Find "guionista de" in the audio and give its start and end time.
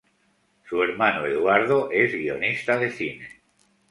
2.13-2.89